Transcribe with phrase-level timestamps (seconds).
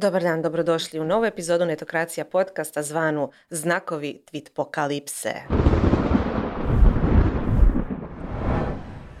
[0.00, 5.34] Dobar dan, dobrodošli u novu epizodu Netokracija podcasta zvanu Znakovi Tvitpokalipse.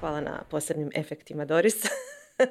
[0.00, 1.74] Hvala na posebnim efektima, Doris.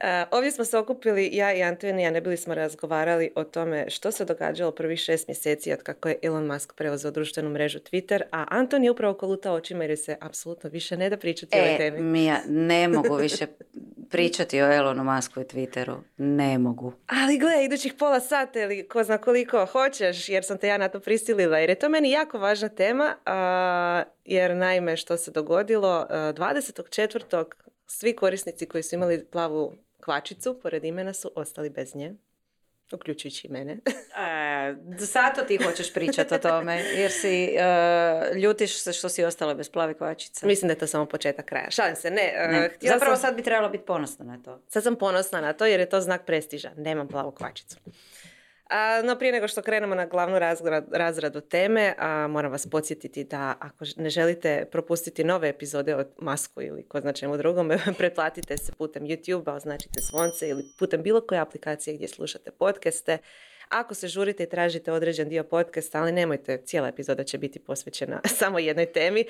[0.00, 4.12] E, ovdje smo se okupili, ja i Antonija, ne bili smo razgovarali o tome što
[4.12, 8.44] se događalo prvih šest mjeseci od kako je Elon Musk preuzeo društvenu mrežu Twitter, a
[8.48, 11.76] Anton je upravo kolutao očima jer se apsolutno više ne da pričati o ovoj E,
[11.76, 12.00] temi.
[12.00, 13.46] Mija, ne mogu više
[14.10, 15.96] pričati o Elonu Musku i Twitteru.
[16.16, 16.92] Ne mogu.
[17.06, 20.88] Ali gle, idućih pola sata ili ko zna koliko hoćeš, jer sam te ja na
[20.88, 26.06] to prisilila, jer je to meni jako važna tema, a, jer naime što se dogodilo,
[26.10, 27.44] a, 24.
[27.86, 32.14] svi korisnici koji su imali plavu kvačicu pored imena su ostali bez nje,
[32.92, 33.76] uključujući i mene.
[34.16, 37.60] E, zato ti hoćeš pričati o tome, jer si e,
[38.34, 40.46] ljutiš se što si ostala bez plave kvačice.
[40.46, 41.70] Mislim da je to samo početak kraja.
[41.70, 42.34] Šalim se, ne.
[42.38, 42.70] a, Ne.
[42.80, 44.60] Zapravo sam- sad bi trebalo biti ponosna na to.
[44.68, 46.70] Sad sam ponosna na to jer je to znak prestiža.
[46.76, 47.76] Nemam plavu kvačicu.
[48.74, 53.24] A, no prije nego što krenemo na glavnu razgra- razradu teme, a, moram vas podsjetiti
[53.24, 58.56] da ako ne želite propustiti nove epizode od Masku ili ko zna čemu drugome, pretplatite
[58.56, 63.18] se putem YouTube-a, označite zvonce ili putem bilo koje aplikacije gdje slušate podcaste.
[63.72, 68.20] Ako se žurite i tražite određen dio podcasta, ali nemojte, cijela epizoda će biti posvećena
[68.38, 69.24] samo jednoj temi.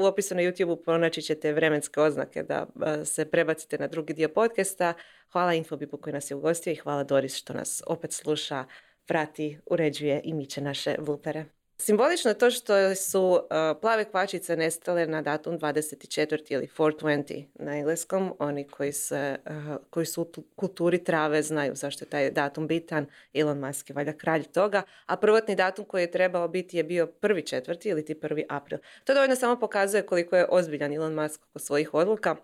[0.00, 2.66] U opisu na YouTube-u pronaći ćete vremenske oznake da
[3.04, 4.94] se prebacite na drugi dio podcasta.
[5.32, 8.64] Hvala Infobipu koji nas je ugostio i hvala Doris što nas opet sluša,
[9.06, 11.59] prati, uređuje i miče naše vlupere.
[11.80, 13.40] Simbolično je to što su uh,
[13.80, 16.52] plave kvačice nestale na datum 24.
[16.52, 18.34] ili 420 na engleskom.
[18.38, 22.66] Oni koji, se, uh, koji su u tu- kulturi trave znaju zašto je taj datum
[22.66, 23.06] bitan.
[23.34, 24.82] Elon Musk je valjda kralj toga.
[25.06, 28.78] A prvotni datum koji je trebao biti je bio prvi četvrti ili ti prvi april.
[29.04, 32.36] To dovoljno samo pokazuje koliko je ozbiljan Elon Musk oko svojih odluka.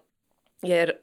[0.62, 0.96] Jer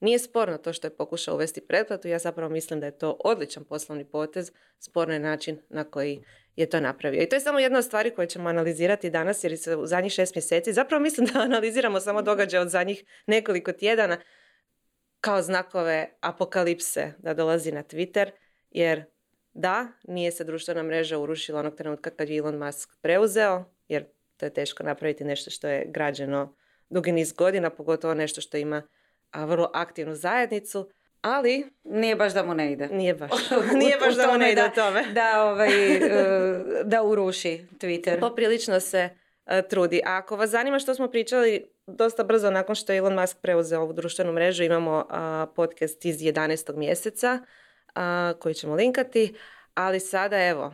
[0.00, 3.64] nije sporno to što je pokušao uvesti pretplatu, ja zapravo mislim da je to odličan
[3.64, 6.24] poslovni potez, sporno je način na koji
[6.58, 7.22] je to napravio.
[7.22, 10.12] I to je samo jedna od stvari koje ćemo analizirati danas, jer se u zadnjih
[10.12, 14.18] šest mjeseci, zapravo mislim da analiziramo samo događaje od zadnjih nekoliko tjedana
[15.20, 18.30] kao znakove apokalipse da dolazi na Twitter,
[18.70, 19.04] jer
[19.52, 24.04] da, nije se društvena mreža urušila onog trenutka kad je Elon Musk preuzeo, jer
[24.36, 26.56] to je teško napraviti nešto što je građeno
[26.90, 28.82] dugi niz godina, pogotovo nešto što ima
[29.34, 32.88] vrlo aktivnu zajednicu, ali Nije baš da mu ne ide.
[32.88, 33.30] nije baš,
[33.82, 35.04] nije baš da mu ne ide da- tome.
[35.12, 36.00] Da, ovaj, e,
[36.84, 38.20] da uruši Twitter.
[38.20, 39.08] Poprilično se
[39.46, 40.00] e, trudi.
[40.06, 43.80] A ako vas zanima što smo pričali, dosta brzo nakon što je Elon Musk preuzeo
[43.80, 46.76] ovu društvenu mrežu, imamo a, podcast iz 11.
[46.76, 47.38] mjeseca
[47.94, 49.34] a, koji ćemo linkati,
[49.74, 50.72] ali sada evo,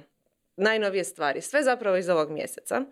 [0.57, 2.83] najnovije stvari, sve zapravo iz ovog mjeseca.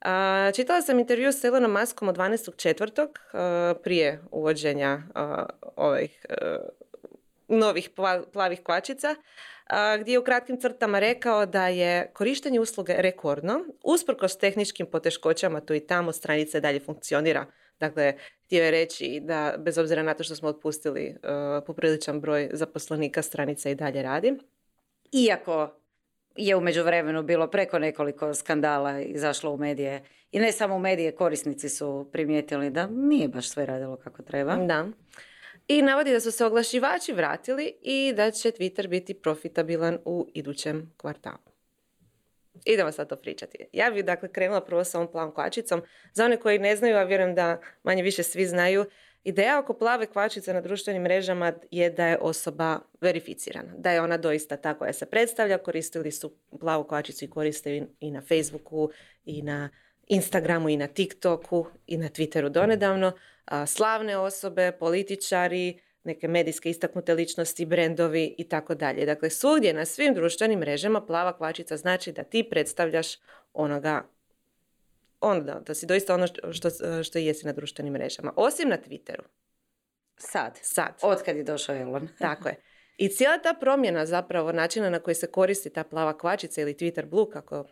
[0.00, 3.08] A, čitala sam intervju s Elonom Muskom od 12.4.
[3.32, 6.34] a, prije uvođenja a, ovih e,
[7.58, 9.14] novih pla- plavih kvačica,
[10.00, 15.74] gdje je u kratkim crtama rekao da je korištenje usluge rekordno, usprkos tehničkim poteškoćama tu
[15.74, 17.46] i tamo stranica dalje funkcionira.
[17.80, 18.14] Dakle,
[18.44, 21.16] htio je reći da bez obzira na to što smo otpustili e,
[21.66, 24.38] popriličan broj zaposlenika, stranica i dalje radi.
[25.12, 25.70] Iako
[26.36, 31.12] je u međuvremenu bilo preko nekoliko skandala izašlo u medije i ne samo u medije,
[31.12, 34.56] korisnici su primijetili da nije baš sve radilo kako treba.
[34.56, 34.86] Da.
[35.68, 40.92] I navodi da su se oglašivači vratili i da će Twitter biti profitabilan u idućem
[40.96, 41.38] kvartalu.
[42.64, 43.58] Idemo sad to pričati.
[43.72, 45.82] Ja bih dakle krenula prvo sa ovom plavom kvačicom.
[46.12, 48.84] Za one koji ne znaju, a vjerujem da manje više svi znaju,
[49.24, 53.72] ideja oko plave kvačice na društvenim mrežama je da je osoba verificirana.
[53.78, 55.58] Da je ona doista ta koja se predstavlja.
[55.58, 58.90] Koristili su plavu kvačicu i koriste i- na Facebooku
[59.24, 59.70] i na
[60.06, 63.12] Instagramu i na TikToku i na Twitteru donedavno.
[63.66, 69.06] Slavne osobe, političari, neke medijske istaknute ličnosti, brendovi i tako dalje.
[69.06, 73.06] Dakle, svugdje na svim društvenim mrežama plava kvačica znači da ti predstavljaš
[73.52, 74.08] onoga
[75.20, 76.68] ono da, da si doista ono što, što,
[77.02, 78.32] što jesi na društvenim mrežama.
[78.36, 79.22] Osim na Twitteru.
[80.16, 80.94] Sad, Sad.
[81.02, 82.08] otkad je došao Elon.
[82.18, 82.56] Tako je.
[82.96, 87.06] I cijela ta promjena zapravo načina na koji se koristi ta plava kvačica ili Twitter
[87.06, 87.64] Blue, kako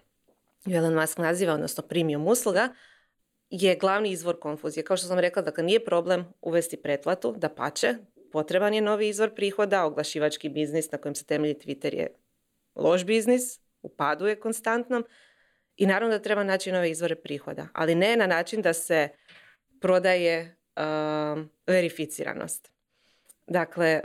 [0.66, 2.68] ju Elon Musk naziva, odnosno premium usluga,
[3.50, 4.84] je glavni izvor konfuzije.
[4.84, 7.94] Kao što sam rekla, dakle nije problem uvesti pretplatu, da pače,
[8.32, 12.14] potreban je novi izvor prihoda, oglašivački biznis na kojem se temelji Twitter je
[12.74, 15.04] loš biznis, u padu je konstantnom
[15.76, 19.08] i naravno da treba naći nove izvore prihoda, ali ne na način da se
[19.80, 22.72] prodaje um, verificiranost.
[23.46, 24.00] Dakle,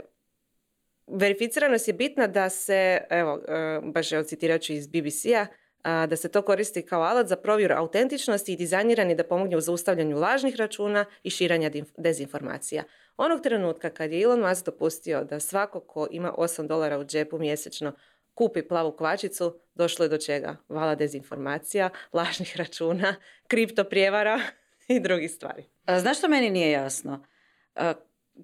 [1.06, 5.46] verificiranost je bitna da se, evo, e, baš evo citirat iz BBC-a,
[5.84, 10.18] da se to koristi kao alat za provjeru autentičnosti i dizajnirani da pomogne u zaustavljanju
[10.18, 12.84] lažnih računa i širenja dezinformacija.
[13.16, 17.38] Onog trenutka kad je Elon Musk dopustio da svako ko ima 8 dolara u džepu
[17.38, 17.92] mjesečno
[18.34, 20.56] kupi plavu kvačicu, došlo je do čega?
[20.68, 23.14] Vala dezinformacija, lažnih računa,
[23.48, 24.40] kripto prijevara
[24.88, 25.64] i drugih stvari.
[26.00, 27.24] Znaš što meni nije jasno?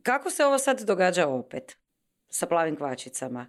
[0.02, 1.76] Kako se ovo sad događa opet
[2.28, 3.46] sa plavim kvačicama?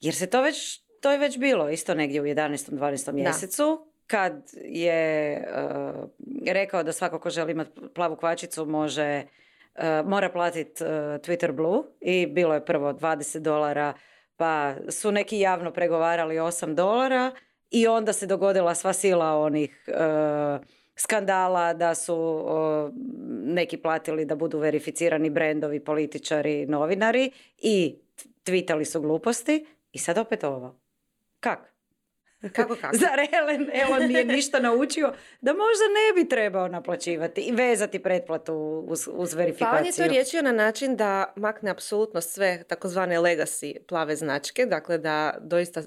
[0.00, 2.70] Jer se to već, to je već bilo isto negdje u 11.
[2.70, 3.12] 12.
[3.12, 5.42] mjesecu kad je
[6.46, 9.22] rekao da svako ko želi imati plavu kvačicu može
[10.04, 13.94] mora platiti Twitter Blue i bilo je prvo 20 dolara
[14.36, 17.32] pa su neki javno pregovarali 8 dolara
[17.70, 19.88] i onda se dogodila sva sila onih
[20.96, 22.44] skandala da su
[23.44, 27.98] neki platili da budu verificirani brendovi, političari, novinari i
[28.42, 30.85] tvitali su gluposti i sad opet ovo.
[31.40, 31.76] Kak?
[32.52, 32.96] Kako kako?
[32.96, 38.84] Zar Ellen, Elon nije ništa naučio da možda ne bi trebao naplaćivati i vezati pretplatu
[38.88, 39.72] uz, uz verifikaciju?
[39.72, 44.66] Pa on je to riječio na način da makne apsolutno sve takozvane legacy plave značke,
[44.66, 45.82] dakle da doista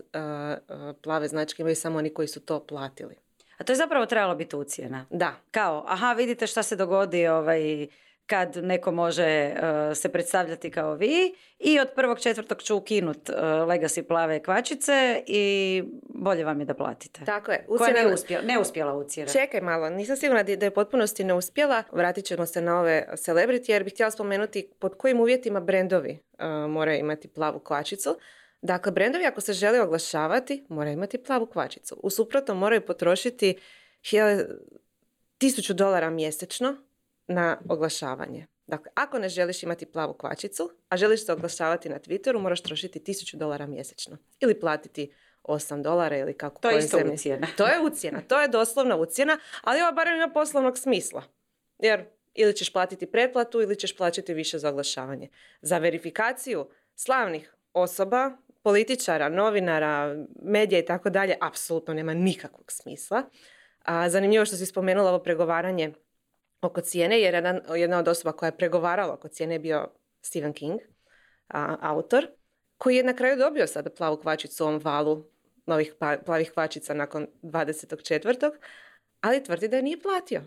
[1.02, 3.16] plave značke imaju samo oni koji su to platili.
[3.58, 5.06] A to je zapravo trebalo biti ucijena.
[5.10, 5.36] Da.
[5.52, 7.88] Kao, aha, vidite šta se dogodi ovaj,
[8.30, 13.36] kad neko može eh, se predstavljati kao vi i od prvog četvrtog ću ukinut uh,
[13.36, 17.26] legacy plave kvačice i bolje vam je da platite.
[17.26, 17.66] Tako je.
[17.68, 17.94] Ucijena...
[17.94, 19.32] Koja ne, uspjela, ne uspjela ucijena.
[19.32, 21.84] Čekaj malo, nisam sigurna da je potpunosti ne uspjela.
[21.92, 26.72] Vratit ćemo se na ove celebrity jer bih htjela spomenuti pod kojim uvjetima brendovi uh,
[26.72, 28.18] moraju imati plavu kvačicu.
[28.62, 32.00] Dakle, brendovi ako se žele oglašavati, moraju imati plavu kvačicu.
[32.04, 33.56] U suprotno moraju potrošiti
[35.38, 36.89] tisuću dolara mjesečno
[37.30, 38.48] na oglašavanje.
[38.68, 43.04] Dakle, ako ne želiš imati plavu kvačicu, a želiš se oglašavati na Twitteru, moraš trošiti
[43.04, 44.18] tisuću dolara mjesečno.
[44.40, 45.12] Ili platiti
[45.44, 47.48] 8 dolara ili kako To je isto ucijena.
[47.58, 51.24] To je ucijena, to je doslovna ucijena, ali ova barem ima poslovnog smisla.
[51.80, 55.30] Jer ili ćeš platiti pretplatu ili ćeš plaćati više za oglašavanje.
[55.62, 58.32] Za verifikaciju slavnih osoba
[58.64, 63.24] političara, novinara, medija i tako dalje, apsolutno nema nikakvog smisla.
[63.84, 65.94] A, zanimljivo što si spomenula ovo pregovaranje
[66.62, 69.90] oko cijene, jer jedan, jedna od osoba koja je pregovarala oko cijene je bio
[70.22, 70.80] Stephen King,
[71.48, 72.28] a, autor,
[72.78, 75.26] koji je na kraju dobio sada plavu kvačicu u ovom valu
[75.66, 78.52] novih pa, plavih kvačica nakon 24.
[79.22, 80.42] ali tvrdi da je nije platio.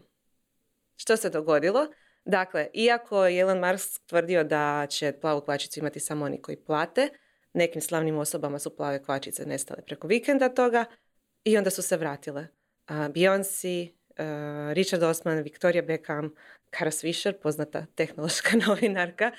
[0.96, 1.86] Što se dogodilo?
[2.24, 7.08] Dakle, iako je Elon Musk tvrdio da će plavu kvačicu imati samo oni koji plate,
[7.54, 10.84] Nekim slavnim osobama su plave kvačice nestale preko vikenda toga
[11.44, 12.46] i onda su se vratile.
[12.88, 13.92] Beyoncé,
[14.72, 16.34] Richard Osman, Victoria Beckham,
[16.70, 19.32] Kara Swisher, poznata tehnološka novinarka,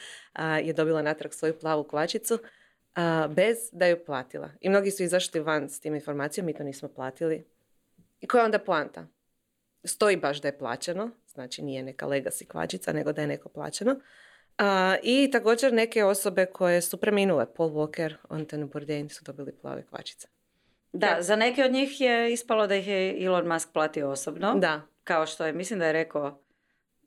[0.64, 2.40] je dobila natrag svoju plavu kvačicu
[3.30, 4.50] bez da ju platila.
[4.62, 7.44] I mnogi su izašli van s tim informacijom, mi to nismo platili.
[8.22, 9.08] I koja je onda poanta?
[9.84, 13.96] Stoji baš da je plaćeno, znači nije neka legacy kvačica, nego da je neko plaćeno.
[15.04, 20.28] I također neke osobe koje su preminule, Paul Walker, Anthony Bourdain su dobili plave kvačice.
[20.94, 24.56] Da, za neke od njih je ispalo da ih je Elon Musk platio osobno.
[24.56, 24.82] Da.
[25.04, 26.44] Kao što je, mislim da je rekao,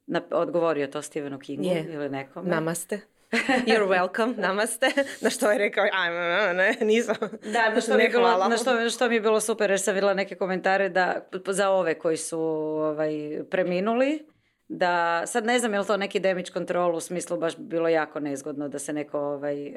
[0.06, 1.86] na, odgovorio to Stephenu Kingu je.
[1.92, 2.48] ili nekom.
[2.48, 3.00] Namaste.
[3.66, 4.86] You're welcome, namaste.
[5.20, 7.16] Na što je rekao, ajme, ne, nisam.
[7.52, 10.14] Da, na što, mi, bilo, na što, što mi je bilo super jer sam vidjela
[10.14, 14.26] neke komentare da, za ove koji su ovaj, preminuli
[14.68, 18.20] da, sad ne znam je li to neki damage control u smislu baš bilo jako
[18.20, 19.74] nezgodno da se neko ovaj,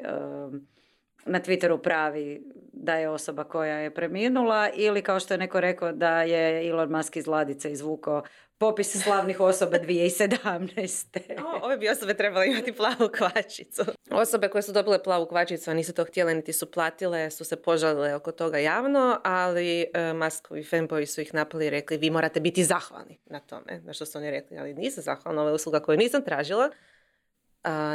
[1.24, 5.92] na Twitteru pravi da je osoba koja je preminula ili kao što je neko rekao
[5.92, 8.22] da je Elon Musk iz Ladice izvukao
[8.60, 11.42] popis slavnih osoba 2017.
[11.44, 13.82] o, ove bi osobe trebale imati plavu kvačicu.
[14.10, 17.62] Osobe koje su dobile plavu kvačicu, a nisu to htjele niti su platile, su se
[17.62, 22.40] požalile oko toga javno, ali uh, Muskovi fanboyi su ih napali i rekli vi morate
[22.40, 23.80] biti zahvalni na tome.
[23.84, 26.70] Na što su oni rekli, ali nisam zahvalna, ovo je usluga koju nisam tražila.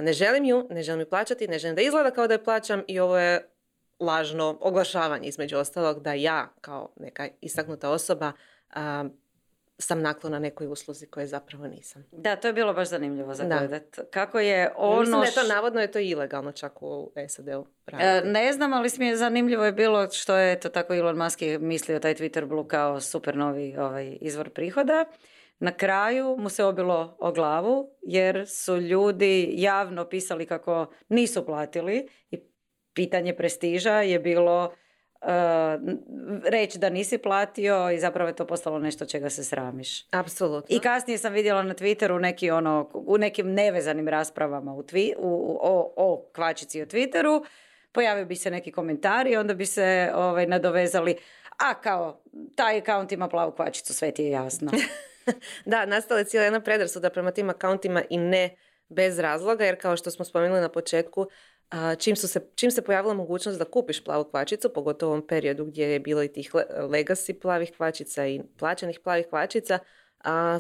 [0.02, 2.84] Ne želim ju, ne želim ju plaćati, ne želim da izgleda kao da je plaćam
[2.88, 3.50] i ovo je
[4.00, 8.32] lažno oglašavanje između ostalog da ja kao neka istaknuta osoba
[9.78, 12.06] sam naklona nekoj usluzi koje zapravo nisam.
[12.12, 14.00] Da, to je bilo baš zanimljivo za gledat.
[14.12, 15.00] Kako je ono...
[15.00, 17.66] Mislim da je to navodno je to ilegalno čak u SAD-u.
[17.88, 21.42] E, ne znam, ali mi je zanimljivo je bilo što je to tako Elon Musk
[21.42, 25.06] je mislio taj Twitter Blue kao super novi ovaj, izvor prihoda.
[25.60, 32.08] Na kraju mu se obilo o glavu jer su ljudi javno pisali kako nisu platili
[32.32, 32.40] i
[32.94, 34.74] pitanje prestiža je bilo
[35.22, 35.28] uh,
[36.44, 40.08] reći da nisi platio i zapravo je to postalo nešto čega se sramiš.
[40.12, 40.76] Apsolutno.
[40.76, 45.58] I kasnije sam vidjela na Twitteru neki ono, u nekim nevezanim raspravama u twi, u,
[45.62, 47.46] o, o kvačici u Twitteru
[47.92, 51.18] pojavio bi se neki komentari i onda bi se ovaj, nadovezali,
[51.58, 52.22] a kao,
[52.56, 54.72] taj akaunt ima plavu kvačicu, sve ti je jasno.
[55.66, 58.56] da, nastala je cijela jedna predrasuda prema tim akauntima i ne
[58.90, 61.28] bez razloga, jer kao što smo spomenuli na početku,
[62.00, 65.66] čim, su se, čim se pojavila mogućnost da kupiš plavu kvačicu, pogotovo u ovom periodu
[65.66, 69.80] gdje je bilo i tih legacy plavih kvačica i plaćenih plavih kvačica,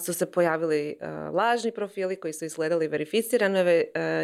[0.05, 0.98] su se pojavili
[1.34, 3.60] lažni profili koji su izgledali verificirano.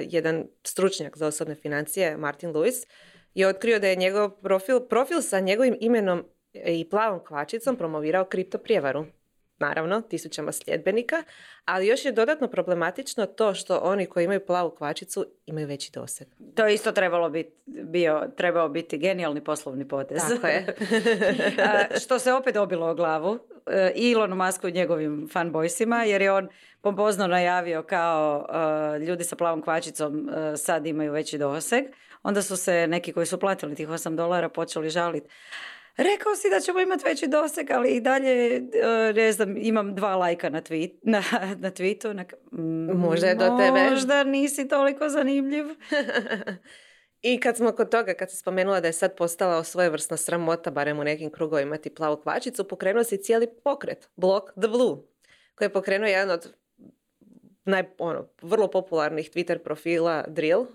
[0.10, 2.88] jedan stručnjak za osobne financije, Martin Lewis,
[3.34, 8.58] je otkrio da je njegov profil, profil sa njegovim imenom i plavom kvačicom promovirao kripto
[8.58, 9.06] prijevaru
[9.62, 11.24] naravno, tisućama sljedbenika,
[11.66, 16.28] ali još je dodatno problematično to što oni koji imaju plavu kvačicu imaju veći doseg.
[16.56, 20.22] To je isto trebalo biti, bio, trebao biti genijalni poslovni potez.
[20.30, 20.76] Tako je.
[22.04, 26.32] što se opet dobilo o glavu e, i Elonu Musku i njegovim fanboysima, jer je
[26.32, 26.50] on
[26.82, 31.86] pompozno najavio kao uh, ljudi sa plavom kvačicom uh, sad imaju veći doseg.
[32.24, 35.30] Onda su se neki koji su platili tih 8 dolara počeli žaliti
[36.04, 38.62] rekao si da ćemo imati veći doseg, ali i dalje, e,
[39.16, 41.24] ne znam, imam dva lajka na, tweet, na,
[41.58, 42.14] na tweetu.
[42.14, 43.90] Na, mm, možda je do tebe.
[43.90, 45.66] Možda nisi toliko zanimljiv.
[47.22, 51.00] I kad smo kod toga, kad si spomenula da je sad postala svojevrsna sramota, barem
[51.00, 54.98] u nekim krugovima imati plavu kvačicu, pokrenuo si cijeli pokret, Block the Blue,
[55.56, 56.54] koji je pokrenuo jedan od
[57.66, 60.68] naj, ono, vrlo popularnih Twitter profila Drill, uh,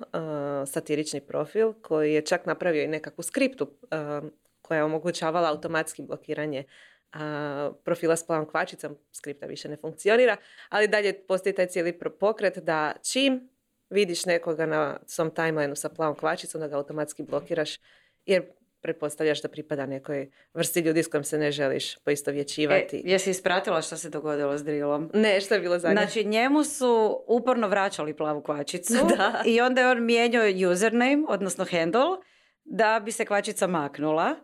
[0.67, 4.31] satirični profil, koji je čak napravio i nekakvu skriptu uh,
[4.67, 6.65] koja je omogućavala automatski blokiranje
[7.13, 10.37] a, profila s plavom kvačicom, skripta više ne funkcionira,
[10.69, 13.49] ali dalje postoji taj cijeli pokret da čim
[13.91, 17.79] vidiš nekoga na svom timelineu sa plavom kvačicom, da ga automatski blokiraš,
[18.27, 18.43] jer
[18.81, 22.97] pretpostavljaš da pripada nekoj vrsti ljudi s kojim se ne želiš poistovjećivati.
[22.97, 25.11] E, jesi ispratila što se dogodilo s Drillom?
[25.15, 25.97] Ne, što je bilo zadnje?
[25.97, 29.43] Znači, njemu su uporno vraćali plavu kvačicu da.
[29.47, 32.17] i onda je on mijenjao username, odnosno handle,
[32.65, 34.35] da bi se kvačica maknula.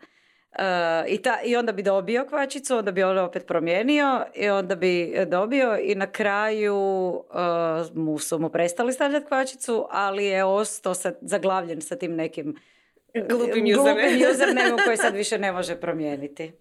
[0.58, 4.74] Uh, i, ta, I onda bi dobio kvačicu, onda bi on opet promijenio i onda
[4.74, 6.76] bi dobio i na kraju
[7.08, 12.56] uh, mu su mu prestali stavljati kvačicu, ali je ostao sa, zaglavljen sa tim nekim
[13.14, 16.52] glupim, glupim usernameom koji sad više ne može promijeniti.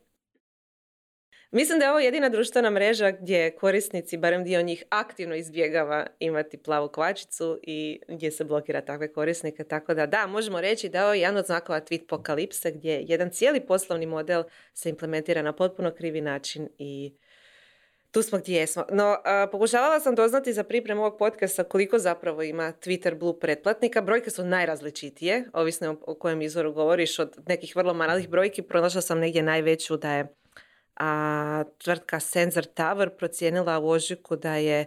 [1.54, 6.58] Mislim da je ovo jedina društvena mreža gdje korisnici, barem dio njih, aktivno izbjegava imati
[6.58, 9.64] plavu kvačicu i gdje se blokira takve korisnike.
[9.64, 13.30] Tako da da, možemo reći da je ovo jedan od znakova tweet pokalipse gdje jedan
[13.30, 14.44] cijeli poslovni model
[14.74, 17.14] se implementira na potpuno krivi način i
[18.12, 18.86] tu smo gdje jesmo.
[18.92, 19.18] No,
[19.52, 24.02] pokušavala sam doznati za pripremu ovog podcasta koliko zapravo ima Twitter Blue pretplatnika.
[24.02, 27.20] Brojke su najrazličitije, ovisno o kojem izvoru govoriš.
[27.20, 30.28] Od nekih vrlo malih brojki pronašla sam negdje najveću da je
[31.02, 34.86] a, tvrtka Sensor Tower procijenila u ožujku da je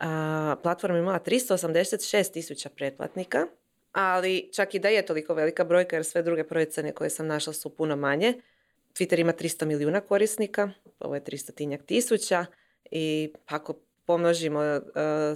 [0.00, 3.46] a, platforma imala 386 tisuća pretplatnika,
[3.92, 7.52] ali čak i da je toliko velika brojka, jer sve druge procjene koje sam našla
[7.52, 8.34] su puno manje.
[8.94, 12.46] Twitter ima 300 milijuna korisnika, ovo je 300 tinjak tisuća
[12.90, 13.74] i ako
[14.04, 14.60] pomnožimo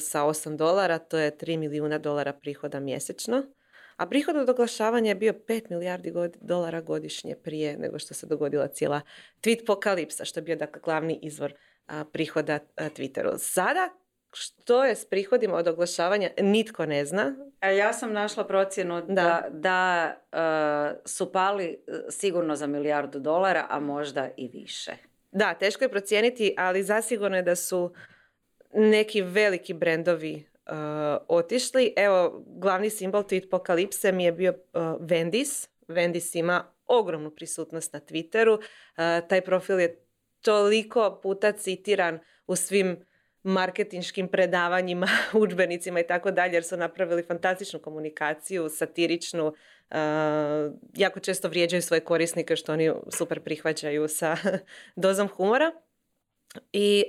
[0.00, 3.42] sa 8 dolara, to je 3 milijuna dolara prihoda mjesečno
[3.96, 8.68] a prihod od oglašavanja je bio 5 milijardi dolara godišnje prije nego što se dogodila
[8.68, 9.00] cijela
[9.42, 11.52] tweet pokalipsa, što je bio dakle glavni izvor
[12.12, 13.38] prihoda a, Twitteru.
[13.38, 13.90] Sada
[14.32, 17.36] što je s prihodima od oglašavanja nitko ne zna.
[17.60, 21.76] A ja sam našla procjenu da, da, e, su pali e,
[22.08, 24.92] sigurno za milijardu dolara, a možda i više.
[25.32, 27.94] Da, teško je procijeniti, ali zasigurno je da su
[28.72, 30.53] neki veliki brendovi uh,
[31.28, 31.92] otišli.
[31.96, 34.54] Evo, glavni simbol tweet pokalipse mi je bio
[35.00, 35.68] Vendis.
[35.88, 38.56] Vendis ima ogromnu prisutnost na Twitteru.
[38.56, 40.04] Uh, taj profil je
[40.40, 43.04] toliko puta citiran u svim
[43.42, 45.08] marketinškim predavanjima,
[45.42, 49.54] udžbenicima i tako dalje, jer su napravili fantastičnu komunikaciju, satiričnu,
[50.94, 54.36] jako često vrijeđaju svoje korisnike što oni super prihvaćaju sa
[54.96, 55.72] dozom humora.
[56.72, 57.04] I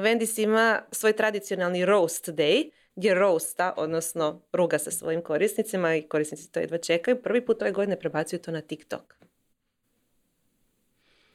[0.00, 6.52] Vendis ima svoj tradicionalni roast day, gdje roasta, odnosno ruga sa svojim korisnicima i korisnici
[6.52, 7.22] to jedva čekaju.
[7.22, 9.14] Prvi put ove godine prebacuju to na TikTok.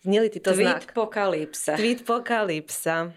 [0.04, 0.94] Nije li ti to Tweet znak?
[0.94, 1.78] pokalipsa.
[1.78, 3.12] Tweet pokalipsa.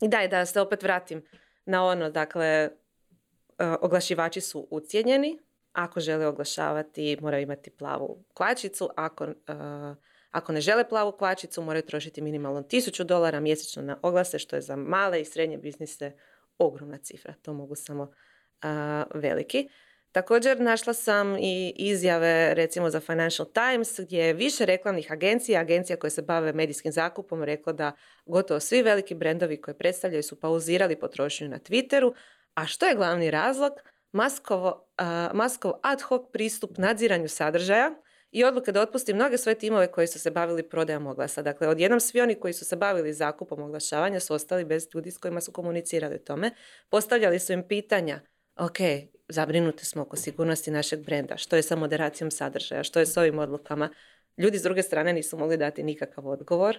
[0.00, 1.22] I daj da se opet vratim
[1.64, 2.70] na ono, dakle,
[3.58, 5.38] uh, oglašivači su ucijenjeni.
[5.72, 8.90] Ako žele oglašavati, moraju imati plavu kvačicu.
[8.96, 9.96] Ako, uh,
[10.30, 14.62] ako ne žele plavu kvačicu, moraju trošiti minimalno 1000 dolara mjesečno na oglase, što je
[14.62, 16.12] za male i srednje biznise
[16.58, 18.12] ogromna cifra, to mogu samo
[19.14, 19.68] veliki.
[20.12, 25.96] Također našla sam i izjave recimo za Financial Times gdje je više reklamnih agencija, agencija
[25.96, 27.92] koje se bave medijskim zakupom rekla da
[28.26, 32.14] gotovo svi veliki brendovi koje predstavljaju su pauzirali potrošnju na Twitteru,
[32.54, 33.72] a što je glavni razlog?
[34.12, 34.88] maskovo,
[35.34, 37.90] maskov ad hoc pristup nadziranju sadržaja
[38.30, 41.42] i odluke da otpusti mnoge svoje timove koji su se bavili prodajom oglasa.
[41.42, 45.18] Dakle, odjednom svi oni koji su se bavili zakupom oglašavanja su ostali bez ljudi s
[45.18, 46.50] kojima su komunicirali o tome.
[46.88, 48.20] Postavljali su im pitanja,
[48.56, 48.78] ok,
[49.28, 53.38] zabrinuti smo oko sigurnosti našeg brenda, što je sa moderacijom sadržaja, što je s ovim
[53.38, 53.90] odlukama.
[54.36, 56.78] Ljudi s druge strane nisu mogli dati nikakav odgovor.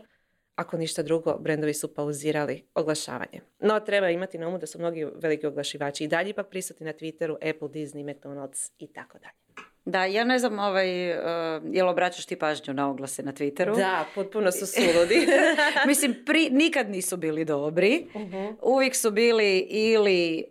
[0.56, 3.42] Ako ništa drugo, brendovi su pauzirali oglašavanje.
[3.60, 6.94] No, treba imati na umu da su mnogi veliki oglašivači i dalje ipak prisutni na
[6.94, 9.69] Twitteru, Apple, Disney, McDonald's i tako dalje.
[9.86, 11.18] Da, ja ne znam, ovaj, uh,
[11.72, 13.76] jel obraćaš ti pažnju na oglase na Twitteru?
[13.76, 15.28] Da, potpuno su suludi.
[15.88, 18.08] Mislim, pri, nikad nisu bili dobri.
[18.16, 20.44] uh Uvijek su bili ili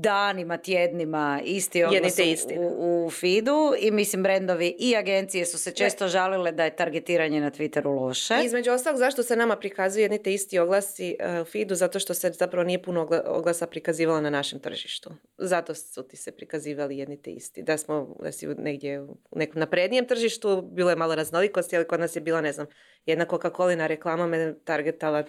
[0.00, 2.18] danima, tjednima isti oglas
[2.58, 7.40] u, u feedu i mislim brendovi i agencije su se često žalile da je targetiranje
[7.40, 8.34] na Twitteru loše.
[8.44, 11.74] između ostalog, zašto se nama prikazuju jedni te isti oglasi uh, u feedu?
[11.74, 15.10] Zato što se zapravo nije puno oglasa prikazivalo na našem tržištu.
[15.38, 17.62] Zato su ti se prikazivali jedni te isti.
[17.62, 22.00] Da smo, da si negdje u nekom naprednijem tržištu, bilo je malo raznolikosti, ali kod
[22.00, 22.66] nas je bila, ne znam,
[23.06, 25.24] jedna Coca-Colina reklama me targetala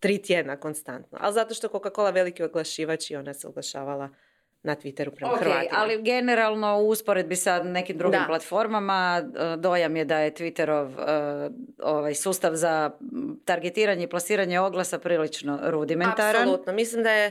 [0.00, 1.18] tri tjedna konstantno.
[1.20, 4.08] Ali zato što Coca-Cola veliki oglašivač i ona se oglašavala
[4.64, 5.70] na Twitteru prema okay, Hrvatima.
[5.72, 11.50] ali generalno u usporedbi sa nekim drugim platformama e, dojam je da je Twitterov e,
[11.82, 12.90] ovaj, sustav za
[13.44, 16.42] targetiranje i plasiranje oglasa prilično rudimentaran.
[16.42, 16.72] Apsolutno.
[16.72, 17.30] Mislim da je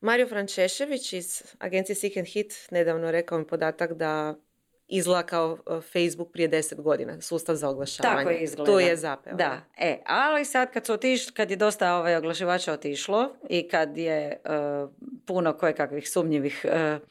[0.00, 4.34] Mario Frančešević iz agencije Seek and Hit nedavno rekao mi podatak da
[4.88, 8.24] izgleda kao e, Facebook prije deset godina, sustav za oglašavanje.
[8.24, 8.72] Tako izgleda.
[8.72, 9.34] Tu je zapeo.
[9.34, 13.98] Da, e, ali sad kad, su otiš, kad je dosta ovaj oglašivača otišlo i kad
[13.98, 14.90] je uh,
[15.26, 17.08] puno kakvih sumnjivih uh,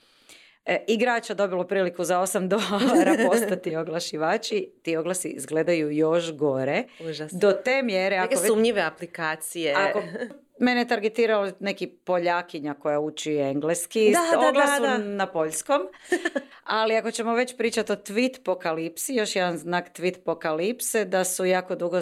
[0.88, 6.84] igrača dobilo priliku za 8 dolara postati oglašivači, ti oglasi izgledaju još gore.
[7.10, 7.40] Užasno.
[7.40, 8.20] Do te mjere...
[8.20, 9.74] Neke ako sumnjive aplikacije.
[9.76, 10.04] Ako
[10.62, 14.12] Mene je targetirao neki Poljakinja koja uči engleski.
[14.12, 15.82] Da, da, da, na poljskom.
[16.64, 21.46] Ali ako ćemo već pričati o tweet pokalipsi, još jedan znak tweet pokalipse, da su
[21.46, 22.00] jako dugo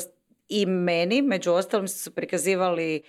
[0.49, 3.03] i meni, među ostalim su prikazivali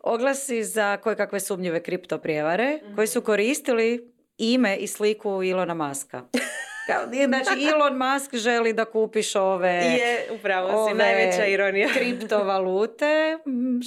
[0.00, 6.22] oglasi za koje kakve sumnjive kripto prijevare, koji su koristili ime i sliku Ilona Maska.
[7.28, 9.68] Znači, Elon Musk želi da kupiš ove...
[9.68, 11.88] Je, upravo si, najveća ironija.
[11.94, 13.38] kriptovalute,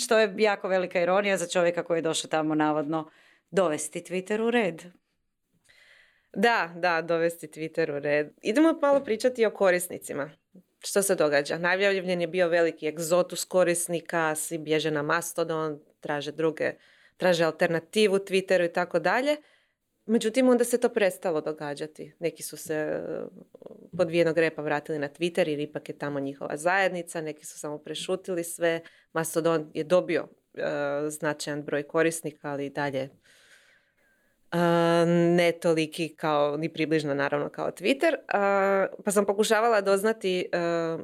[0.04, 3.10] što je jako velika ironija za čovjeka koji je došao tamo navodno
[3.52, 4.84] dovesti Twitter u red.
[6.34, 8.30] Da, da, dovesti Twitter u red.
[8.41, 10.32] Idemo malo pričati o korisnicima.
[10.80, 11.58] Što se događa?
[11.58, 16.73] Najavljen je bio veliki egzotus korisnika, svi bježe na Mastodon, traže druge,
[17.17, 19.38] traže alternativu Twitteru i tako dalje.
[20.10, 22.13] Međutim, onda se to prestalo događati.
[22.19, 23.02] Neki su se e,
[23.98, 27.78] pod vijenog repa vratili na Twitter jer ipak je tamo njihova zajednica, neki su samo
[27.78, 28.82] prešutili sve.
[29.13, 30.62] Mastodon je dobio uh,
[31.10, 33.10] značajan broj korisnika, ali i dalje
[34.54, 34.60] uh,
[35.36, 38.15] ne toliki kao, ni približno naravno kao Twitter.
[39.06, 40.50] pa sam pokušavala doznati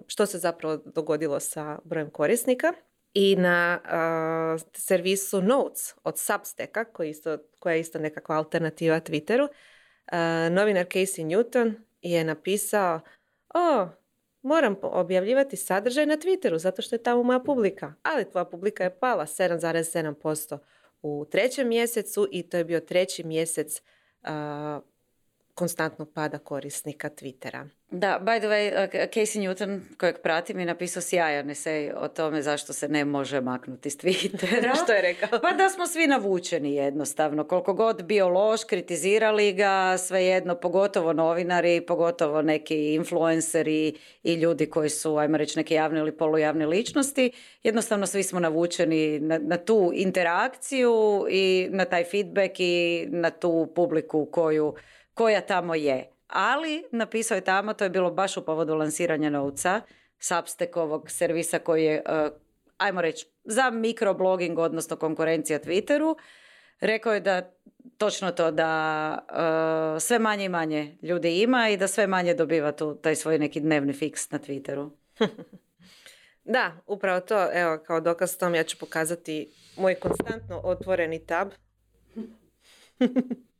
[0.07, 2.73] što se zapravo dogodilo sa brojem korisnika
[3.15, 9.43] i na uh, servisu Notes od Substacka, koji isto, koja je isto nekakva alternativa Twitteru,
[9.47, 12.99] uh, novinar Casey Newton je napisao
[13.53, 13.87] o,
[14.41, 17.93] moram objavljivati sadržaj na Twitteru zato što je tamo moja publika.
[18.03, 20.57] Ali tvoja publika je pala 7,7%
[21.01, 23.81] u trećem mjesecu i to je bio treći mjesec
[24.21, 24.29] uh,
[25.55, 27.67] konstantnog pada korisnika Twittera.
[27.91, 32.41] Da, by the way, uh, Casey Newton, kojeg pratim, je napisao sjajan esej o tome
[32.41, 34.83] zašto se ne može maknuti s Twittera.
[34.83, 35.39] Što je rekao?
[35.41, 37.43] Pa da smo svi navučeni jednostavno.
[37.43, 44.89] Koliko god bio loš, kritizirali ga, svejedno, pogotovo novinari, pogotovo neki influenceri i ljudi koji
[44.89, 47.31] su, ajmo reći, neke javne ili polujavne ličnosti.
[47.63, 53.71] Jednostavno svi smo navučeni na, na tu interakciju i na taj feedback i na tu
[53.75, 54.75] publiku koju,
[55.15, 59.81] koja tamo je ali napisao je tamo, to je bilo baš u povodu lansiranja novca,
[60.19, 62.37] Substackovog servisa koji je, uh,
[62.77, 66.15] ajmo reći, za mikroblogging, odnosno konkurencija Twitteru.
[66.79, 67.51] Rekao je da
[67.97, 72.71] točno to da uh, sve manje i manje ljudi ima i da sve manje dobiva
[72.71, 74.89] tu taj svoj neki dnevni fiks na Twitteru.
[76.55, 77.47] da, upravo to.
[77.53, 81.49] Evo, kao dokaz tom ja ću pokazati moj konstantno otvoreni tab.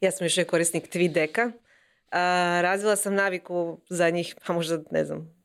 [0.00, 1.52] ja sam još korisnik Tweedeka
[2.62, 5.40] razvila sam naviku za njih, pa možda ne znam,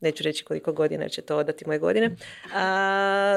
[0.00, 2.16] neću reći koliko godina će to odati moje godine,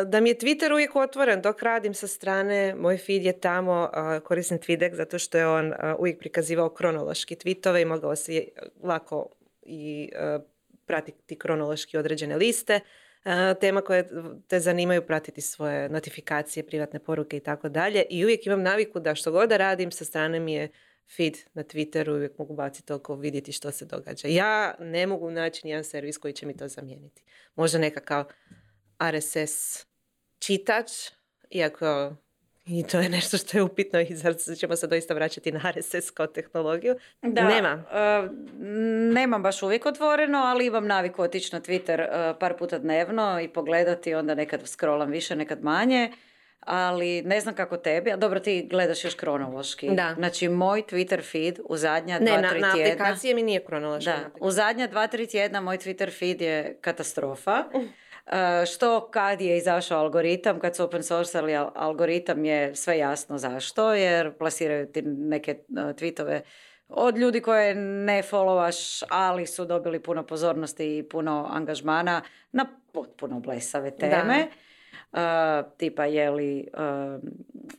[0.05, 3.89] da mi je Twitter uvijek otvoren dok radim sa strane, moj feed je tamo,
[4.23, 8.47] koristim Tweedek zato što je on uvijek prikazivao kronološki tweetove i mogao se
[8.83, 9.29] lako
[9.61, 10.09] i
[10.85, 12.79] pratiti kronološki određene liste.
[13.59, 14.09] Tema koje
[14.47, 18.03] te zanimaju, pratiti svoje notifikacije, privatne poruke i tako dalje.
[18.09, 20.69] I uvijek imam naviku da što god da radim, sa strane mi je
[21.17, 24.27] feed na Twitteru, uvijek mogu baciti toliko vidjeti što se događa.
[24.27, 27.23] Ja ne mogu naći nijedan servis koji će mi to zamijeniti.
[27.55, 28.25] Možda nekakav
[29.11, 29.85] RSS
[30.39, 30.91] čitač,
[31.49, 32.15] iako
[32.67, 36.11] i to je nešto što je upitno i zar ćemo se doista vraćati na RSS
[36.11, 36.95] kao tehnologiju.
[37.21, 37.83] Da, Nema.
[37.91, 38.31] Uh,
[39.13, 43.47] nemam baš uvijek otvoreno, ali imam naviku otići na Twitter uh, par puta dnevno i
[43.47, 46.11] pogledati, onda nekad scrollam više, nekad manje.
[46.59, 49.89] Ali ne znam kako tebi, a dobro ti gledaš još kronološki.
[49.89, 50.13] Da.
[50.17, 52.91] Znači moj Twitter feed u zadnja ne, dva, na, tri na tjedna...
[52.91, 54.09] aplikacije mi nije kronološki.
[54.09, 57.63] Da, u zadnja dva, tri tjedna moj Twitter feed je katastrofa.
[58.27, 63.93] Uh, što kad je izašao algoritam, kad su open sourceali algoritam je sve jasno zašto,
[63.93, 66.41] jer plasiraju ti neke uh, tweetove
[66.89, 73.39] od ljudi koje ne followaš, ali su dobili puno pozornosti i puno angažmana na potpuno
[73.39, 74.47] blesave teme.
[75.11, 75.19] Uh,
[75.77, 77.21] tipa je li, uh,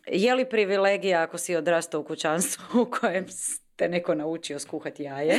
[0.07, 3.27] je li privilegija ako si odrastao u kućanstvu u kojem
[3.77, 5.39] te neko naučio skuhati jaje.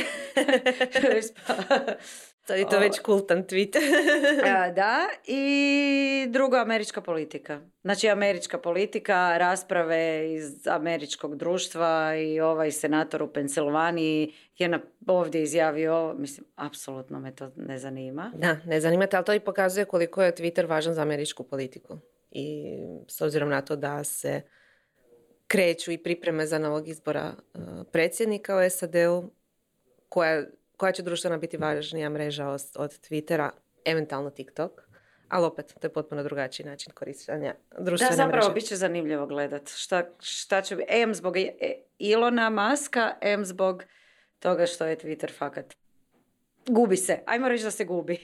[2.46, 3.76] To je to već kultan tweet.
[4.76, 7.60] da, i druga američka politika.
[7.82, 15.42] Znači američka politika, rasprave iz američkog društva i ovaj senator u Pensilvaniji je na, ovdje
[15.42, 18.32] izjavio, mislim, apsolutno me to ne zanima.
[18.34, 21.98] Da, ne zanima te, ali to i pokazuje koliko je Twitter važan za američku politiku.
[22.30, 22.76] I
[23.08, 24.42] s obzirom na to da se
[25.46, 29.30] kreću i pripreme za novog izbora uh, predsjednika u SAD-u,
[30.08, 30.44] koja
[30.80, 33.50] koja će društvena biti važnija mreža od, od Twittera,
[33.84, 34.72] eventualno TikTok,
[35.28, 38.54] ali opet to je potpuno drugačiji način korištenja društvene Da, zapravo mreže.
[38.54, 39.68] bit će zanimljivo gledat.
[39.68, 41.34] Šta, šta će biti, em zbog
[41.98, 43.84] Ilona Maska, em zbog
[44.38, 45.74] toga što je Twitter fakat.
[46.66, 47.18] Gubi se.
[47.26, 48.18] Ajmo reći da se gubi.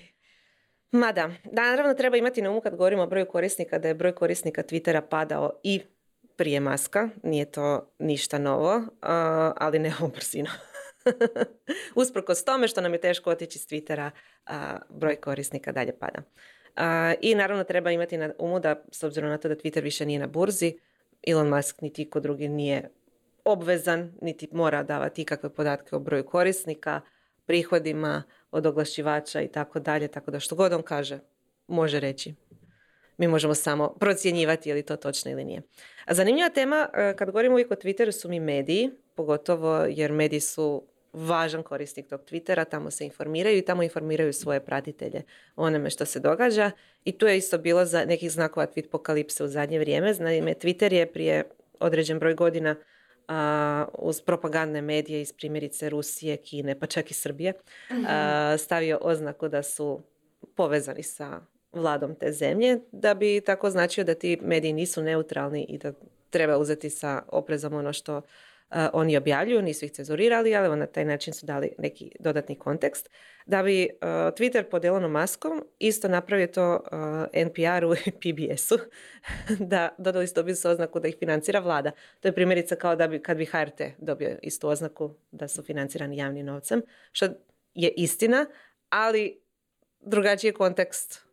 [0.91, 4.15] Mada, da, naravno treba imati na umu kad govorimo o broju korisnika, da je broj
[4.15, 5.81] korisnika Twittera padao i
[6.37, 8.83] prije maska, nije to ništa novo,
[9.57, 10.53] ali ne ovom brzinom.
[11.95, 14.11] Usprkos tome što nam je teško otići s Twittera,
[14.89, 16.23] broj korisnika dalje pada.
[17.21, 20.19] I naravno treba imati na umu da, s obzirom na to da Twitter više nije
[20.19, 20.79] na burzi,
[21.27, 22.91] Elon Musk niti ko drugi nije
[23.45, 27.01] obvezan, niti mora davati ikakve podatke o broju korisnika,
[27.47, 31.19] prihodima od oglašivača i tako dalje, tako da što god on kaže,
[31.67, 32.35] može reći.
[33.19, 35.63] Mi možemo samo procjenjivati je li to točno ili nije.
[36.05, 40.41] A zanimljiva tema, e, kad govorimo uvijek o Twitteru, su mi mediji, pogotovo jer mediji
[40.41, 40.83] su
[41.17, 45.23] važan korisnik tog Twittera, tamo se informiraju i tamo informiraju svoje pratitelje
[45.57, 46.71] o onome što se događa.
[47.05, 50.15] I tu je isto bilo za nekih znakova tweet pokalipse u zadnje vrijeme.
[50.19, 51.45] Naime, Twitter je prije
[51.81, 52.77] određen broj godina
[53.29, 57.53] a, uz propagandne medije iz primjerice Rusije, Kine, pa čak i Srbije,
[58.59, 60.01] stavio oznaku da su
[60.55, 61.41] povezani sa
[61.73, 65.93] vladom te zemlje, da bi tako značio da ti mediji nisu neutralni i da
[66.31, 68.23] treba uzeti sa oprezom ono što
[68.93, 73.11] oni objavljuju, nisu ih cenzurirali, ali na taj način su dali neki dodatni kontekst.
[73.47, 76.85] Da bi Twitter pod Elonom Maskom isto napravio to
[77.33, 78.79] NPR-u i PBS-u,
[79.59, 81.91] da dodali su oznaku da ih financira vlada.
[82.21, 86.17] To je primjerica kao da bi, kad bi HRT dobio istu oznaku da su financirani
[86.17, 87.27] javnim novcem, što
[87.75, 88.47] je istina,
[88.89, 89.41] ali
[90.01, 91.27] drugačiji je kontekst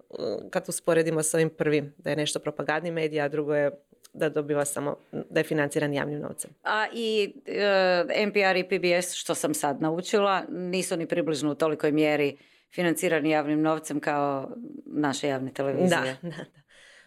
[0.49, 3.71] kad usporedimo s ovim prvim, da je nešto propagandni medij, a drugo je
[4.13, 6.51] da dobiva samo, da je financiran javnim novcem.
[6.63, 11.91] A i e, NPR i PBS, što sam sad naučila, nisu ni približno u tolikoj
[11.91, 12.37] mjeri
[12.75, 14.51] financirani javnim novcem kao
[14.85, 16.17] naše javne televizije.
[16.21, 16.45] Da, da,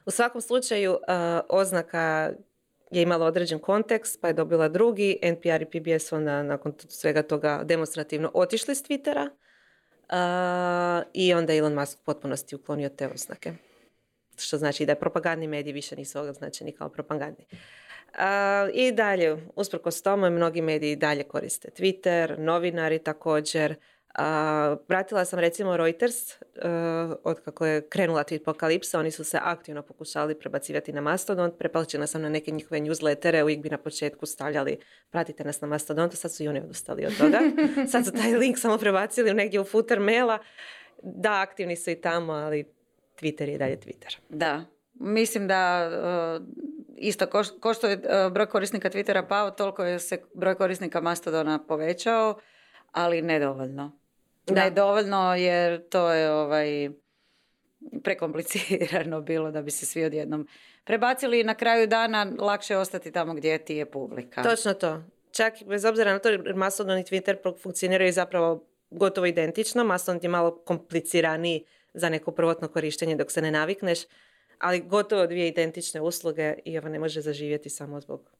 [0.07, 0.99] U svakom slučaju, uh,
[1.49, 2.33] oznaka
[2.90, 5.19] je imala određen kontekst, pa je dobila drugi.
[5.23, 11.75] NPR i PBS onda nakon svega toga demonstrativno otišli s Twittera uh, i onda Elon
[11.75, 13.53] Musk u potpunosti uklonio te oznake
[14.38, 17.46] što znači da propagandni mediji više nisu označeni kao propagandni.
[18.72, 23.77] I dalje, usprkos tome, mnogi mediji dalje koriste Twitter, novinari također.
[24.18, 26.40] Uh, pratila sam recimo Reuters, uh,
[27.25, 32.07] od kako je krenula tweet apokalipsa, oni su se aktivno pokušali prebacivati na Mastodon, prepalčena
[32.07, 34.79] sam na neke njihove newslettere, uvijek bi na početku stavljali
[35.11, 37.40] pratite nas na Mastodontu, sad su i oni odustali od toga.
[37.92, 40.38] sad su taj link samo prebacili negdje u footer maila.
[41.03, 42.76] Da, aktivni su i tamo, ali
[43.20, 44.16] Twitter je dalje Twitter.
[44.29, 45.90] Da, mislim da
[46.38, 46.46] uh,
[46.96, 47.26] isto
[47.61, 52.38] ko, što je uh, broj korisnika Twittera pao, toliko je se broj korisnika Mastodona povećao,
[52.92, 53.92] ali nedovoljno.
[54.46, 54.64] Da.
[54.64, 56.90] Nedovoljno jer to je ovaj
[58.05, 60.48] prekomplicirano bilo da bi se svi odjednom
[60.85, 64.42] prebacili i na kraju dana lakše ostati tamo gdje ti je publika.
[64.42, 65.02] Točno to.
[65.31, 69.85] Čak bez obzira na to Mastodon i Twitter funkcioniraju zapravo gotovo identično.
[69.85, 71.64] Mastodon je malo kompliciraniji
[71.96, 73.98] za neko prvotno korištenje dok se ne navikneš,
[74.59, 78.30] ali gotovo dvije identične usluge i ovo ne može zaživjeti samo zbog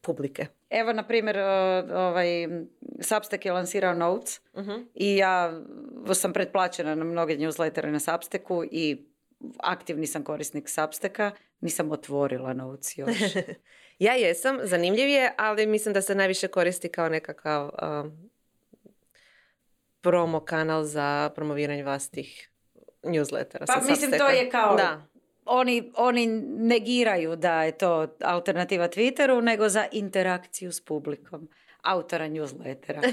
[0.00, 0.46] publike.
[0.70, 2.48] Evo, na primjer, ovaj,
[3.00, 5.60] Substack je lansirao Notes uh i ja
[6.14, 9.06] sam pretplaćena na mnoge newslettere na Substacku i
[9.58, 13.16] aktivni sam korisnik Substacka, nisam otvorila Notes još.
[13.98, 18.30] ja jesam, zanimljiv je, ali mislim da se najviše koristi kao nekakav um,
[20.00, 22.50] promo kanal za promoviranje vlastih
[23.06, 23.66] newslettera.
[23.66, 25.06] Pa mislim to je kao da
[25.46, 26.26] oni, oni
[26.58, 31.48] negiraju da je to alternativa Twitteru, nego za interakciju s publikom.
[31.82, 33.00] Autora newslettera.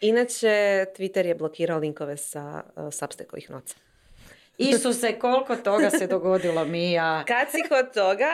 [0.00, 3.76] Inače, Twitter je blokirao linkove sa uh, Substackovih noca.
[4.58, 7.22] Isuse, koliko toga se dogodilo, Mija.
[7.28, 8.30] Kad si kod toga,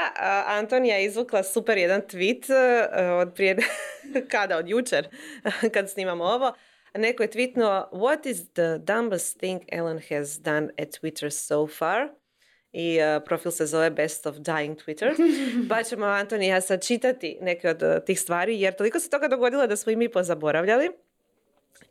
[0.47, 3.57] Antonija je izvukla super jedan tweet uh, od prije,
[4.33, 5.09] kada, od jučer,
[5.75, 6.53] kad snimamo ovo.
[6.99, 12.09] Neko je tweetnuo, what is the dumbest thing Ellen has done at Twitter so far?
[12.79, 15.13] i uh, profil se zove Best of Dying Twitter.
[15.71, 19.29] pa ćemo Antoni ja sad čitati neke od uh, tih stvari jer toliko se toga
[19.29, 20.91] dogodilo da smo i mi pozaboravljali.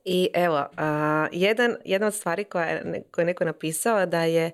[0.05, 4.51] I evo, uh, jedan, jedna od stvari koja je, koja je neko napisao da je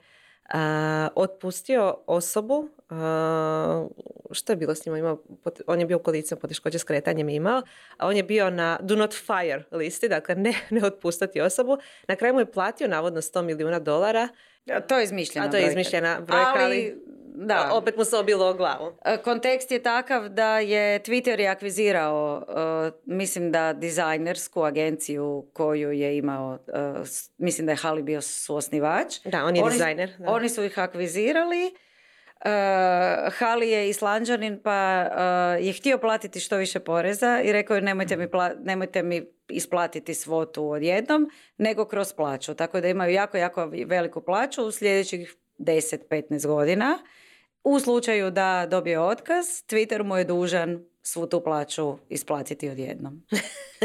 [1.16, 2.70] otpustio osobu
[4.32, 5.18] što je bilo s njima imao,
[5.68, 7.62] on je bio u kolicima poteškoće s kretanjem imao,
[7.98, 11.78] a on je bio na do not fire listi, dakle ne, ne otpustati osobu.
[12.08, 14.30] Na kraju mu je platio navodno 100 milijuna dolara
[14.88, 16.96] to je izmišljena A to je izmišljena brojka, ali,
[17.36, 17.70] da.
[17.74, 18.94] opet mu se obilo o glavu.
[19.24, 26.18] Kontekst je takav da je Twitter je akvizirao, uh, mislim da dizajnersku agenciju koju je
[26.18, 29.20] imao, uh, mislim da je Hali bio suosnivač.
[29.26, 30.18] Da, on je oni, dizajner.
[30.28, 31.76] Oni su ih akvizirali.
[32.46, 37.82] Uh, Hali je islanđanin pa uh, je htio platiti što više poreza i rekao je
[37.82, 38.28] nemojte mi,
[38.64, 42.54] nemojte mi isplatiti svotu odjednom, nego kroz plaću.
[42.54, 47.00] Tako da imaju jako, jako veliku plaću u sljedećih 10-15 godina.
[47.64, 53.24] U slučaju da dobije otkaz, Twitter mu je dužan svu tu plaću isplatiti odjednom.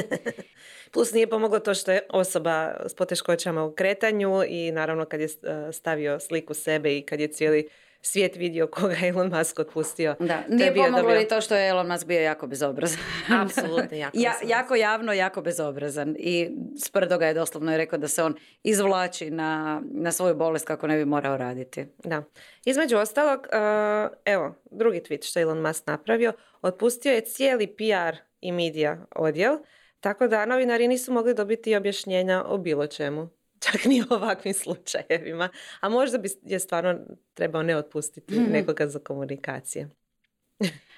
[0.93, 5.27] Plus nije pomoglo to što je osoba s poteškoćama u kretanju i naravno kad je
[5.27, 7.69] e, stavio sliku sebe i kad je cijeli
[8.07, 10.15] svijet vidio koga je Elon Musk otpustio.
[10.19, 12.99] Da, nije pomoglo i to što je Elon Musk bio jako bezobrazan.
[13.43, 16.17] Apsolutno, jako ja, Jako javno, jako bezobrazan.
[16.19, 20.67] I sprdo ga je doslovno je rekao da se on izvlači na, na svoju bolest
[20.67, 21.87] kako ne bi morao raditi.
[22.05, 22.23] Da.
[22.65, 28.17] Između ostalog, uh, evo, drugi tweet što je Elon Musk napravio, otpustio je cijeli PR
[28.41, 29.59] i medija odjel,
[30.01, 33.36] tako da novinari nisu mogli dobiti objašnjenja o bilo čemu
[33.73, 35.49] čak ni u ovakvim slučajevima.
[35.81, 36.99] A možda bi je stvarno
[37.35, 39.89] trebao ne otpustiti mm nekoga za komunikacije.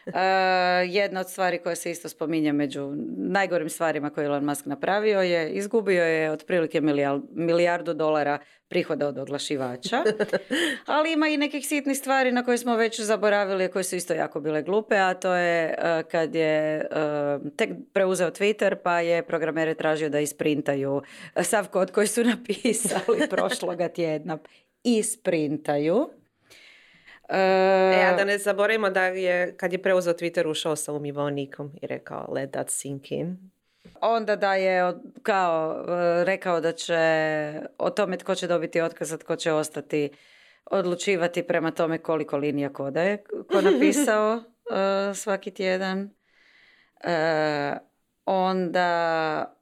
[0.06, 0.14] Uh,
[0.86, 5.50] jedna od stvari koja se isto spominje među najgorim stvarima koje Elon Musk napravio je
[5.50, 6.80] izgubio je otprilike
[7.34, 10.04] milijardu dolara prihoda od oglašivača,
[10.86, 14.40] ali ima i nekih sitnih stvari na koje smo već zaboravili, koje su isto jako
[14.40, 19.74] bile glupe, a to je uh, kad je uh, tek preuzeo Twitter pa je programere
[19.74, 21.02] tražio da isprintaju
[21.42, 24.38] sav kod koji su napisali prošloga tjedna.
[24.84, 26.08] Isprintaju.
[27.28, 31.86] E, a da ne zaboravimo da je, kad je preuzeo Twitter, ušao sa umivonikom i
[31.86, 33.36] rekao let that sink in.
[34.00, 36.98] Onda da je kao e, rekao da će
[37.78, 40.10] o tome tko će dobiti otkaz, tko će ostati
[40.70, 46.10] odlučivati prema tome koliko linija koda je ko napisao uh, svaki tjedan.
[47.04, 47.76] Uh,
[48.24, 49.57] onda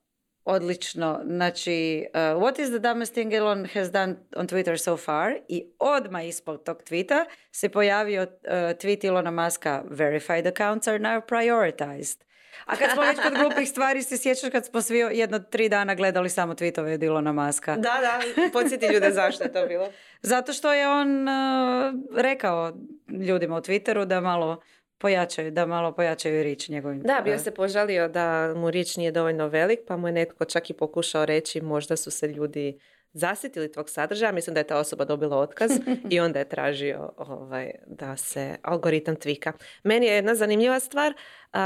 [0.49, 1.21] Odlično.
[1.25, 5.33] Znači, uh, what is the dumbest thing Elon has done on Twitter so far?
[5.49, 11.21] I odmah ispod tog tweeta se pojavio uh, tweet Ilona Maska Verified accounts are now
[11.21, 12.25] prioritized.
[12.65, 15.95] A kad smo već kod glupih stvari, se sjećaš kad smo svi jedno tri dana
[15.95, 17.77] gledali samo tweetove od Ilona Maska?
[17.77, 18.21] Da, da,
[18.53, 19.89] podsjeti ljude zašto je to bilo.
[20.23, 22.73] Zato što je on uh, rekao
[23.09, 24.63] ljudima u Twitteru da malo
[24.99, 27.01] pojačaju, da malo pojačaju rič njegovim.
[27.01, 30.71] Da, bio se požalio da mu rič nije dovoljno velik, pa mu je netko čak
[30.71, 32.79] i pokušao reći možda su se ljudi
[33.13, 35.71] zasjetili tvog sadržaja, mislim da je ta osoba dobila otkaz
[36.11, 39.53] i onda je tražio ovaj, da se algoritam tvika.
[39.85, 41.59] Meni je jedna zanimljiva stvar, uh,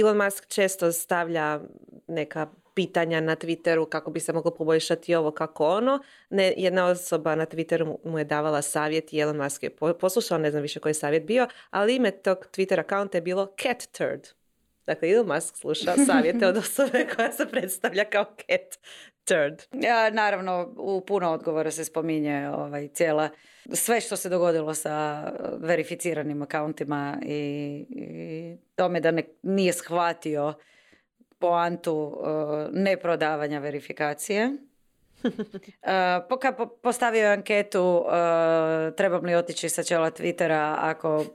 [0.00, 1.60] Elon Musk često stavlja
[2.06, 6.02] neka pitanja na Twitteru kako bi se moglo poboljšati ovo kako ono.
[6.30, 10.50] Ne, jedna osoba na Twitteru mu je davala savjet i Elon Musk je poslušao, ne
[10.50, 14.28] znam više koji je savjet bio, ali ime tog Twitter akaunta je bilo cat turd.
[14.86, 18.78] Dakle, Elon Musk sluša savjete od osobe koja se predstavlja kao cat
[19.24, 19.82] turd.
[19.84, 23.28] Ja, naravno, u puno odgovora se spominje ovaj, cijela
[23.72, 25.24] sve što se dogodilo sa
[25.58, 27.36] verificiranim akauntima i,
[27.90, 30.54] i tome da ne, nije shvatio
[31.40, 32.26] poantu uh,
[32.72, 34.50] neprodavanja verifikacije.
[35.22, 41.26] Uh, postavio je anketu uh, trebam li otići sa čela Twittera ako uh,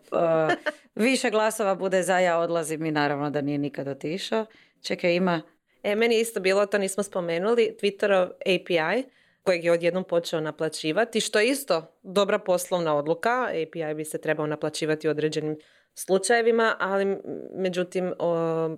[0.95, 4.45] više glasova bude za ja odlazim i naravno da nije nikad otišao.
[4.81, 5.41] Čekaj, ima...
[5.83, 9.09] E, meni isto bilo, to nismo spomenuli, Twitterov API
[9.43, 13.43] kojeg je odjednom počeo naplaćivati, što je isto dobra poslovna odluka.
[13.43, 15.57] API bi se trebao naplaćivati u određenim
[15.93, 17.17] slučajevima, ali
[17.55, 18.69] međutim o,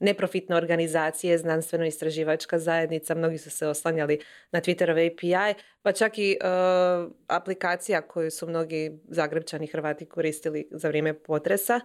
[0.00, 4.20] neprofitne organizacije, znanstveno-istraživačka zajednica, mnogi su se oslanjali
[4.52, 10.88] na Twitterov API, pa čak i uh, aplikacija koju su mnogi zagrebčani Hrvati koristili za
[10.88, 11.80] vrijeme potresa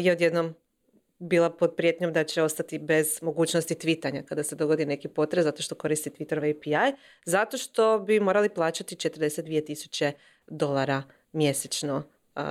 [0.00, 0.54] je odjednom
[1.18, 5.62] bila pod prijetnjom da će ostati bez mogućnosti tvitanja kada se dogodi neki potres zato
[5.62, 10.12] što koristi Twitterov API, zato što bi morali plaćati 42 tisuće
[10.46, 12.02] dolara mjesečno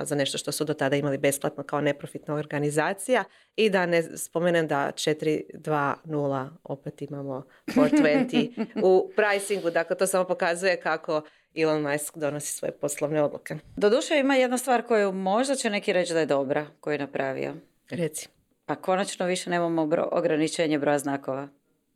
[0.02, 3.24] za nešto što su do tada imali besplatno kao neprofitna organizacija
[3.56, 10.80] i da ne spomenem da 4.2.0 opet imamo 420 u pricingu, dakle to samo pokazuje
[10.80, 11.22] kako
[11.54, 13.56] Elon Musk donosi svoje poslovne odluke.
[13.76, 17.54] Doduše ima jedna stvar koju možda će neki reći da je dobra, koju je napravio.
[17.90, 18.28] Reci.
[18.66, 21.48] Pa konačno više nemamo bro, ograničenje broja znakova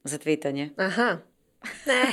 [0.04, 0.70] za tvitanje.
[0.76, 1.16] Aha.
[1.86, 2.12] Ne.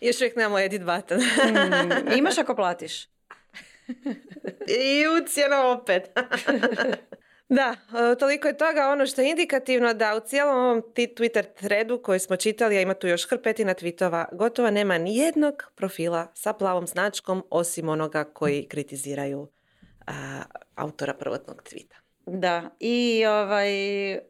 [0.00, 1.18] Još uvijek nemamo edit button.
[1.18, 3.04] mm, imaš ako platiš.
[4.80, 6.10] I ucijeno opet.
[7.48, 7.76] da,
[8.12, 8.88] e, toliko je toga.
[8.88, 12.94] Ono što je indikativno da u cijelom ovom Twitter threadu koji smo čitali, a ima
[12.94, 18.68] tu još hrpetina tweetova, gotovo nema ni jednog profila sa plavom značkom osim onoga koji
[18.68, 19.48] kritiziraju
[20.74, 21.99] autora prvotnog tvita.
[22.32, 24.20] Da, i ovaj, uh,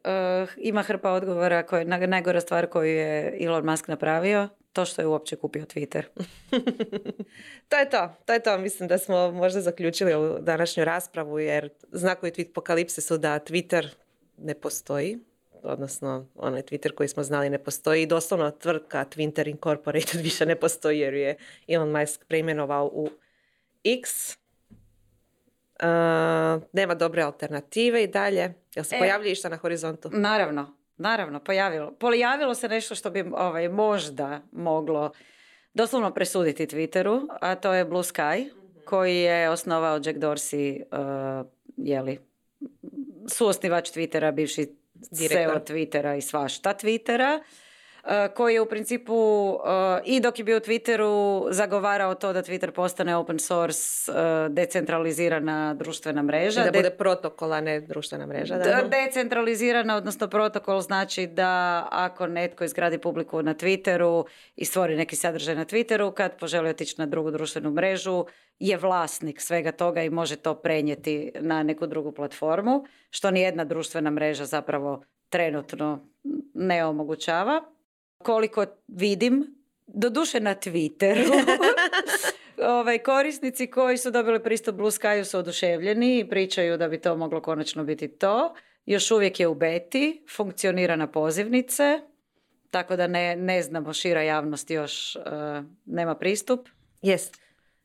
[0.57, 5.07] ima hrpa odgovora koja je najgora stvar koju je Elon Musk napravio, to što je
[5.07, 6.03] uopće kupio Twitter.
[7.69, 8.57] to je to, to je to.
[8.57, 13.87] Mislim da smo možda zaključili ovu današnju raspravu jer znakovi tweet pokalipse su da Twitter
[14.37, 15.19] ne postoji,
[15.63, 20.55] odnosno onaj Twitter koji smo znali ne postoji i doslovno tvrtka Twitter Incorporated više ne
[20.55, 21.35] postoji jer je
[21.67, 23.09] Elon Musk preimenovao u
[23.83, 24.40] X
[26.73, 28.53] nema dobre alternative i dalje.
[28.75, 30.09] Jel se e, pojavlja išta na horizontu?
[30.13, 31.91] Naravno, naravno, pojavilo.
[31.91, 35.11] Pojavilo se nešto što bi ovaj, možda moglo
[35.73, 38.49] doslovno presuditi Twitteru, a to je Blue Sky,
[38.85, 42.19] koji je osnovao Jack Dorsey, uh, jeli,
[43.27, 45.65] suosnivač Twittera, bivši Direktor.
[45.65, 47.39] CEO Twittera i svašta Twittera.
[48.03, 49.13] Eh, koji je u principu
[49.53, 54.49] eh, i dok je bio u Twitteru zagovarao to da Twitter postane open source eh,
[54.49, 56.63] decentralizirana društvena mreža.
[56.63, 58.57] Da bude protokol, a ne društvena mreža.
[58.57, 58.81] Da?
[59.05, 65.55] Decentralizirana, odnosno protokol znači da ako netko izgradi publiku na Twitteru i stvori neki sadržaj
[65.55, 68.25] na Twitteru, kad poželi otići na drugu društvenu mrežu,
[68.59, 74.09] je vlasnik svega toga i može to prenijeti na neku drugu platformu, što nijedna društvena
[74.09, 76.07] mreža zapravo trenutno
[76.53, 77.61] ne omogućava
[78.23, 79.55] koliko vidim,
[79.87, 81.31] doduše na Twitteru,
[82.79, 87.17] ovaj, korisnici koji su dobili pristup Blue Sky su oduševljeni i pričaju da bi to
[87.17, 88.55] moglo konačno biti to.
[88.85, 91.99] Još uvijek je u beti, funkcionira na pozivnice,
[92.69, 95.23] tako da ne, ne znamo, šira javnost još uh,
[95.85, 96.69] nema pristup.
[97.01, 97.41] Jest.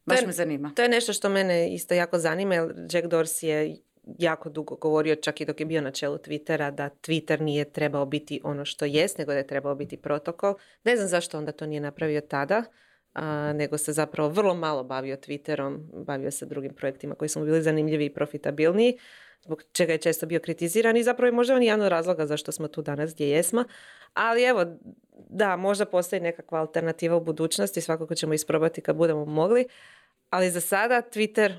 [0.06, 0.72] Baš me zanima.
[0.76, 3.76] To je nešto što mene isto jako zanima, jer Jack Dorsey je
[4.18, 8.06] jako dugo govorio, čak i dok je bio na čelu Twittera, da Twitter nije trebao
[8.06, 10.54] biti ono što jest, nego da je trebao biti protokol.
[10.84, 12.62] Ne znam zašto onda to nije napravio tada,
[13.14, 17.44] a, nego se zapravo vrlo malo bavio Twitterom, bavio se drugim projektima koji su mu
[17.44, 18.98] bili zanimljivi i profitabilniji,
[19.42, 22.52] zbog čega je često bio kritiziran i zapravo je možda on jedan od razloga zašto
[22.52, 23.64] smo tu danas gdje jesmo.
[24.14, 24.64] Ali evo,
[25.28, 29.66] da, možda postoji nekakva alternativa u budućnosti, svakako ćemo isprobati kad budemo mogli,
[30.30, 31.54] ali za sada Twitter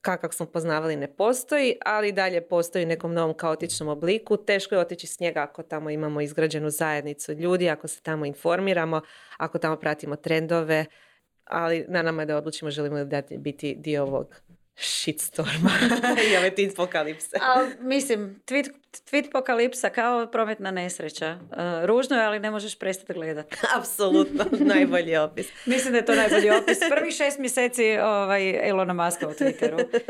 [0.00, 4.36] kakav smo poznavali ne postoji, ali dalje postoji u nekom novom kaotičnom obliku.
[4.36, 9.00] Teško je otići s njega ako tamo imamo izgrađenu zajednicu ljudi, ako se tamo informiramo,
[9.36, 10.86] ako tamo pratimo trendove,
[11.44, 14.42] ali na nama je da odlučimo želimo li biti dio ovog
[14.76, 15.70] shitstorma
[16.32, 17.36] i ove tweet pokalipse.
[17.80, 18.70] mislim, tweet,
[19.10, 21.38] tweet pokalipsa kao prometna nesreća.
[21.40, 23.56] Uh, ružno je, ali ne možeš prestati gledati.
[23.78, 25.46] Apsolutno, najbolji opis.
[25.66, 26.78] mislim da je to najbolji opis.
[26.90, 30.00] Prvih šest mjeseci ovaj, Elona Muska u Twitteru.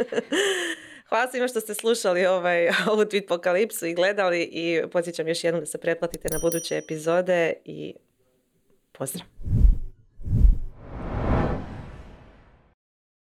[1.08, 5.60] Hvala svima što ste slušali ovaj, ovu tweet pokalipsu i gledali i podsjećam još jednom
[5.60, 7.94] da se pretplatite na buduće epizode i
[8.92, 9.26] pozdrav.